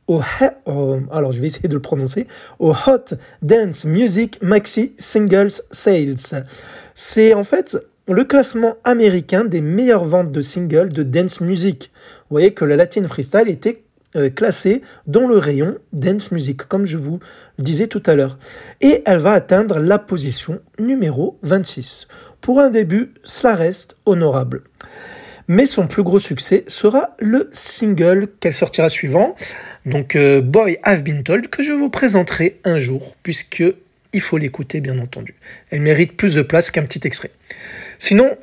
au, 0.07 0.21
au 2.59 2.73
Hot 2.88 3.15
Dance 3.41 3.85
Music 3.85 4.38
Maxi 4.41 4.93
Singles 4.97 5.61
Sales. 5.71 6.45
C'est 6.93 7.33
en 7.33 7.43
fait 7.43 7.77
le 8.07 8.23
classement 8.23 8.75
américain 8.83 9.45
des 9.45 9.61
meilleures 9.61 10.05
ventes 10.05 10.31
de 10.31 10.41
singles 10.41 10.89
de 10.89 11.03
dance 11.03 11.41
music. 11.41 11.91
Vous 12.29 12.35
voyez 12.35 12.53
que 12.53 12.65
le 12.65 12.75
Latin 12.75 13.07
Freestyle 13.07 13.49
était 13.49 13.81
euh, 14.15 14.29
classé 14.29 14.81
dans 15.07 15.27
le 15.27 15.37
rayon 15.37 15.77
dance 15.91 16.31
music, 16.31 16.63
comme 16.67 16.85
je 16.85 16.97
vous 16.97 17.19
le 17.57 17.63
disais 17.63 17.87
tout 17.87 18.03
à 18.05 18.15
l'heure. 18.15 18.37
Et 18.79 19.01
elle 19.05 19.17
va 19.17 19.31
atteindre 19.31 19.79
la 19.79 19.97
position 19.97 20.59
numéro 20.77 21.39
26. 21.41 22.07
Pour 22.41 22.59
un 22.59 22.69
début, 22.69 23.11
cela 23.23 23.55
reste 23.55 23.97
honorable. 24.05 24.61
Mais 25.47 25.65
son 25.65 25.87
plus 25.87 26.03
gros 26.03 26.19
succès 26.19 26.63
sera 26.67 27.15
le 27.19 27.49
single 27.51 28.27
qu'elle 28.39 28.53
sortira 28.53 28.89
suivant, 28.89 29.35
donc 29.85 30.15
euh, 30.15 30.41
Boy 30.41 30.79
I've 30.85 31.03
Been 31.03 31.23
Told, 31.23 31.49
que 31.49 31.61
je 31.61 31.71
vous 31.71 31.89
présenterai 31.89 32.59
un 32.63 32.79
jour, 32.79 33.15
puisque 33.21 33.63
il 34.13 34.21
faut 34.21 34.37
l'écouter 34.37 34.79
bien 34.79 34.97
entendu. 34.97 35.35
Elle 35.69 35.81
mérite 35.81 36.15
plus 36.15 36.35
de 36.35 36.41
place 36.41 36.71
qu'un 36.71 36.83
petit 36.83 37.01
extrait. 37.03 37.31
Sinon, 37.99 38.36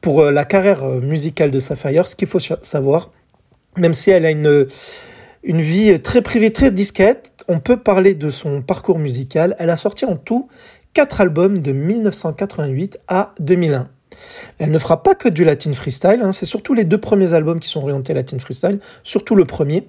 pour 0.00 0.20
euh, 0.20 0.30
la 0.30 0.44
carrière 0.44 0.84
euh, 0.84 1.00
musicale 1.00 1.50
de 1.50 1.60
Sapphire, 1.60 2.06
ce 2.06 2.16
qu'il 2.16 2.28
faut 2.28 2.40
savoir, 2.40 3.10
même 3.76 3.94
si 3.94 4.10
elle 4.10 4.26
a 4.26 4.30
une, 4.30 4.66
une 5.42 5.60
vie 5.60 6.00
très 6.00 6.22
privée, 6.22 6.52
très 6.52 6.70
discrète, 6.70 7.32
on 7.48 7.60
peut 7.60 7.76
parler 7.76 8.14
de 8.14 8.30
son 8.30 8.62
parcours 8.62 8.98
musical. 8.98 9.56
Elle 9.58 9.70
a 9.70 9.76
sorti 9.76 10.04
en 10.04 10.16
tout 10.16 10.48
quatre 10.92 11.20
albums 11.20 11.62
de 11.62 11.72
1988 11.72 12.98
à 13.08 13.34
2001. 13.40 13.88
Elle 14.58 14.70
ne 14.70 14.78
fera 14.78 15.02
pas 15.02 15.14
que 15.14 15.28
du 15.28 15.44
latin 15.44 15.72
freestyle, 15.72 16.20
hein. 16.22 16.32
c'est 16.32 16.46
surtout 16.46 16.74
les 16.74 16.84
deux 16.84 16.98
premiers 16.98 17.32
albums 17.32 17.60
qui 17.60 17.68
sont 17.68 17.80
orientés 17.80 18.12
latin 18.12 18.38
freestyle, 18.38 18.80
surtout 19.04 19.36
le 19.36 19.44
premier 19.44 19.86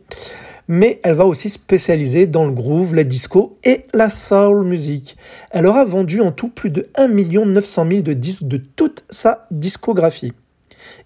mais 0.67 0.99
elle 1.03 1.13
va 1.13 1.25
aussi 1.25 1.49
spécialiser 1.49 2.27
dans 2.27 2.45
le 2.45 2.51
groove, 2.51 2.95
la 2.95 3.03
disco 3.03 3.57
et 3.63 3.85
la 3.93 4.09
soul 4.09 4.65
music. 4.65 5.17
Elle 5.51 5.65
aura 5.65 5.85
vendu 5.85 6.21
en 6.21 6.31
tout 6.31 6.49
plus 6.49 6.69
de 6.69 6.87
1 6.95 7.07
900 7.07 7.87
000 7.89 8.01
de 8.01 8.13
disques 8.13 8.47
de 8.47 8.57
toute 8.57 9.03
sa 9.09 9.47
discographie. 9.51 10.33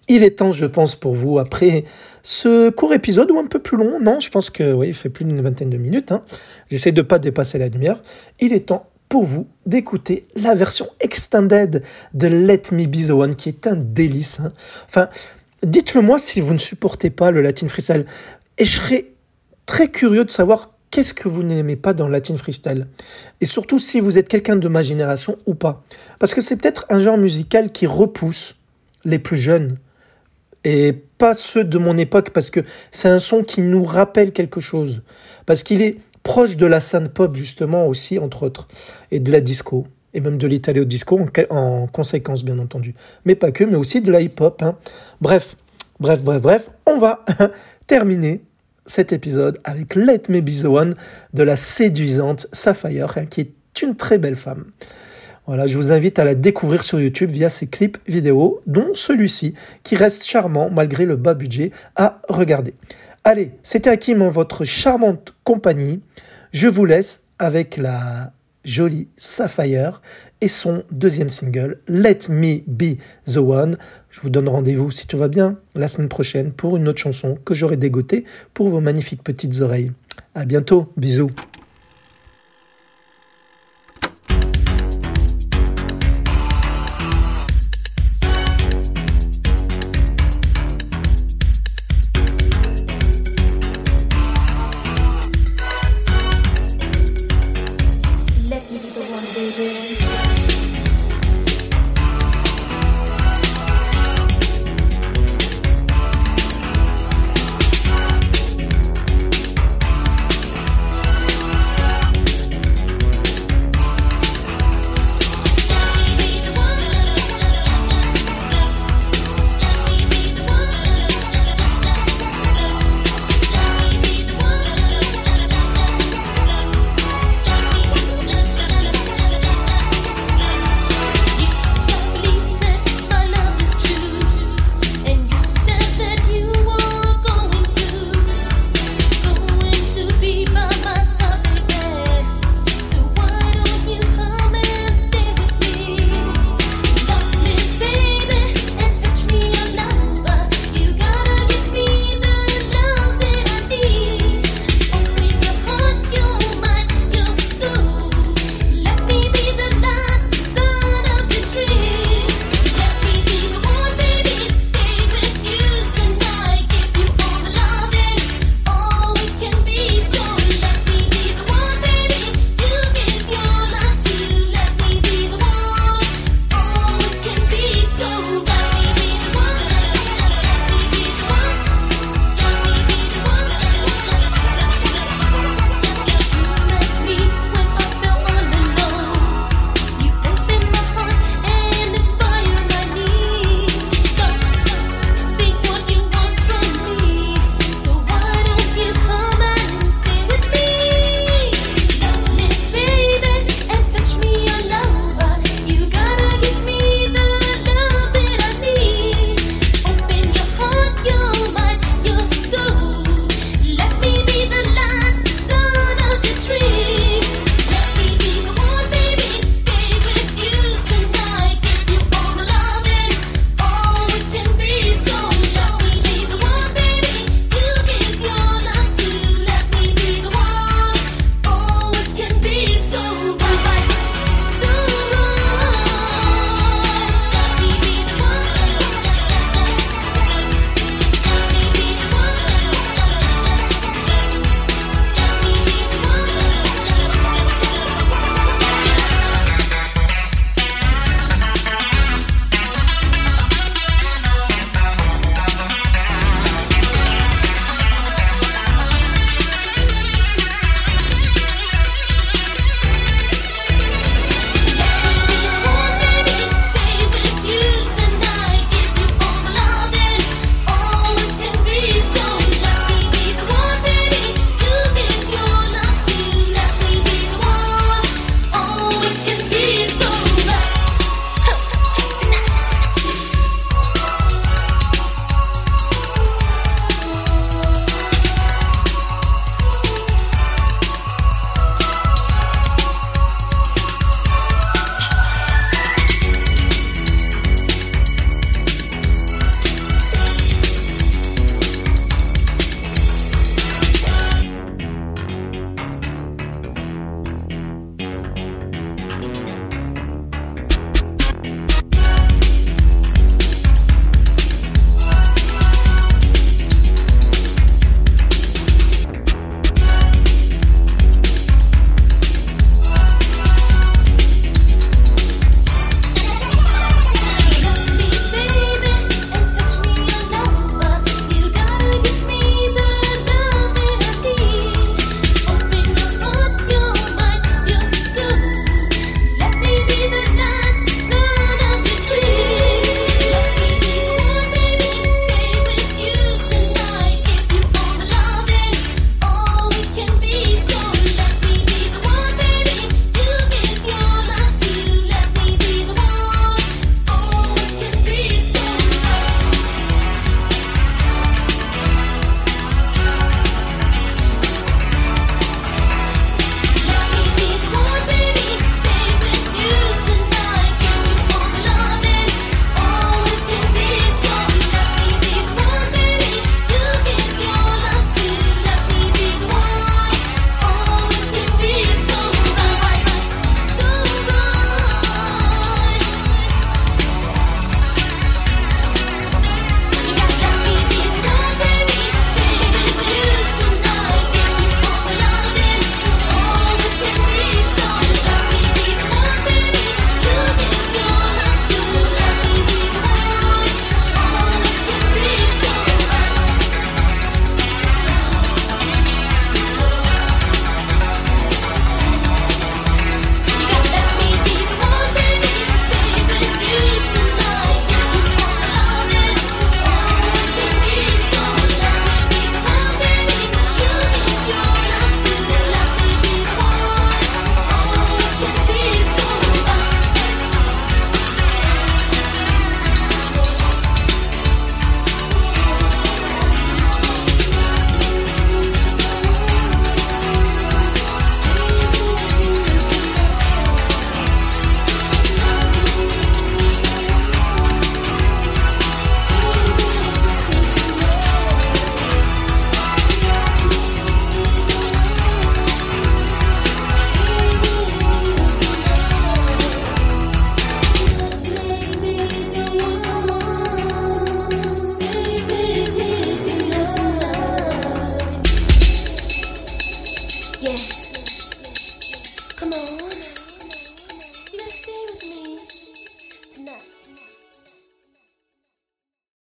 Il 0.08 0.22
est 0.22 0.38
temps, 0.38 0.52
je 0.52 0.66
pense, 0.66 0.94
pour 0.94 1.14
vous, 1.14 1.38
après 1.38 1.84
ce 2.22 2.70
court 2.70 2.92
épisode 2.92 3.30
ou 3.30 3.38
un 3.38 3.46
peu 3.46 3.58
plus 3.58 3.76
long, 3.76 4.00
non, 4.00 4.20
je 4.20 4.30
pense 4.30 4.50
que 4.50 4.72
oui, 4.72 4.88
il 4.88 4.94
fait 4.94 5.08
plus 5.08 5.24
d'une 5.24 5.40
vingtaine 5.40 5.70
de 5.70 5.76
minutes, 5.76 6.12
hein. 6.12 6.22
j'essaie 6.70 6.92
de 6.92 7.02
ne 7.02 7.06
pas 7.06 7.18
dépasser 7.18 7.58
la 7.58 7.68
demi-heure, 7.68 8.02
il 8.40 8.52
est 8.52 8.66
temps 8.66 8.86
pour 9.08 9.24
vous 9.24 9.46
d'écouter 9.66 10.26
la 10.34 10.54
version 10.54 10.88
extended 11.00 11.82
de 12.14 12.26
Let 12.26 12.62
Me 12.72 12.86
Be 12.86 13.08
The 13.08 13.10
One, 13.10 13.36
qui 13.36 13.48
est 13.50 13.66
un 13.66 13.76
délice. 13.76 14.40
Hein. 14.40 14.52
Enfin, 14.88 15.08
dites-le 15.62 16.00
moi 16.00 16.18
si 16.18 16.40
vous 16.40 16.52
ne 16.52 16.58
supportez 16.58 17.10
pas 17.10 17.30
le 17.30 17.40
Latin 17.40 17.68
Freestyle, 17.68 18.06
et 18.58 18.64
je 18.64 18.76
serais 18.76 19.06
très 19.66 19.88
curieux 19.88 20.24
de 20.24 20.30
savoir 20.30 20.70
qu'est-ce 20.90 21.12
que 21.12 21.28
vous 21.28 21.42
n'aimez 21.42 21.76
pas 21.76 21.92
dans 21.92 22.08
Latin 22.08 22.36
Freestyle. 22.36 22.86
Et 23.40 23.46
surtout 23.46 23.78
si 23.78 24.00
vous 24.00 24.18
êtes 24.18 24.28
quelqu'un 24.28 24.56
de 24.56 24.68
ma 24.68 24.82
génération 24.82 25.36
ou 25.46 25.54
pas. 25.54 25.84
Parce 26.18 26.32
que 26.32 26.40
c'est 26.40 26.56
peut-être 26.56 26.86
un 26.88 27.00
genre 27.00 27.18
musical 27.18 27.70
qui 27.70 27.86
repousse 27.86 28.54
les 29.04 29.18
plus 29.18 29.36
jeunes. 29.36 29.78
Et 30.64 30.92
pas 31.18 31.34
ceux 31.34 31.64
de 31.64 31.78
mon 31.78 31.96
époque, 31.96 32.30
parce 32.30 32.50
que 32.50 32.60
c'est 32.90 33.08
un 33.08 33.18
son 33.18 33.44
qui 33.44 33.62
nous 33.62 33.84
rappelle 33.84 34.32
quelque 34.32 34.60
chose. 34.60 35.02
Parce 35.44 35.62
qu'il 35.62 35.82
est 35.82 35.98
proche 36.22 36.56
de 36.56 36.66
la 36.66 36.80
scène 36.80 37.08
pop, 37.08 37.36
justement, 37.36 37.86
aussi, 37.86 38.18
entre 38.18 38.44
autres. 38.44 38.66
Et 39.10 39.20
de 39.20 39.30
la 39.30 39.40
disco. 39.40 39.86
Et 40.12 40.20
même 40.20 40.38
de 40.38 40.46
l'italo 40.46 40.84
disco, 40.84 41.20
en, 41.50 41.86
conséquence, 41.86 42.42
bien 42.42 42.58
entendu. 42.58 42.94
Mais 43.24 43.34
pas 43.34 43.52
que, 43.52 43.64
mais 43.64 43.76
aussi 43.76 44.00
de 44.00 44.10
la 44.10 44.22
hip-hop. 44.22 44.62
Hein. 44.62 44.76
Bref, 45.20 45.56
bref, 46.00 46.22
bref, 46.22 46.42
bref. 46.42 46.70
On 46.86 46.98
va 46.98 47.24
terminer 47.86 48.40
cet 48.86 49.12
épisode 49.12 49.58
avec 49.64 49.94
Let 49.94 50.22
Me 50.28 50.40
Be 50.40 50.62
The 50.62 50.66
One 50.66 50.94
de 51.34 51.42
la 51.42 51.56
séduisante 51.56 52.46
Sapphire, 52.52 53.18
hein, 53.18 53.26
qui 53.26 53.40
est 53.42 53.82
une 53.82 53.96
très 53.96 54.18
belle 54.18 54.36
femme. 54.36 54.66
Voilà, 55.46 55.68
je 55.68 55.76
vous 55.76 55.92
invite 55.92 56.18
à 56.18 56.24
la 56.24 56.34
découvrir 56.34 56.82
sur 56.82 57.00
YouTube 57.00 57.30
via 57.30 57.48
ses 57.48 57.68
clips 57.68 57.98
vidéo, 58.08 58.62
dont 58.66 58.94
celui-ci, 58.94 59.54
qui 59.84 59.94
reste 59.94 60.24
charmant 60.24 60.70
malgré 60.70 61.04
le 61.04 61.14
bas 61.14 61.34
budget 61.34 61.70
à 61.94 62.20
regarder. 62.28 62.74
Allez, 63.22 63.52
c'était 63.62 63.90
Hakim 63.90 64.22
en 64.22 64.28
votre 64.28 64.64
charmante 64.64 65.34
compagnie. 65.44 66.00
Je 66.52 66.66
vous 66.66 66.84
laisse 66.84 67.24
avec 67.38 67.76
la 67.76 68.32
jolie 68.66 69.08
Sapphire 69.16 70.02
et 70.42 70.48
son 70.48 70.82
deuxième 70.90 71.30
single, 71.30 71.80
Let 71.88 72.28
Me 72.28 72.60
Be 72.66 72.98
The 73.26 73.38
One. 73.38 73.78
Je 74.10 74.20
vous 74.20 74.28
donne 74.28 74.48
rendez-vous, 74.48 74.90
si 74.90 75.06
tout 75.06 75.16
va 75.16 75.28
bien, 75.28 75.58
la 75.74 75.88
semaine 75.88 76.08
prochaine 76.08 76.52
pour 76.52 76.76
une 76.76 76.88
autre 76.88 77.00
chanson 77.00 77.38
que 77.44 77.54
j'aurai 77.54 77.76
dégotée 77.78 78.24
pour 78.52 78.68
vos 78.68 78.80
magnifiques 78.80 79.22
petites 79.22 79.60
oreilles. 79.60 79.92
À 80.34 80.44
bientôt, 80.44 80.92
bisous. 80.96 81.30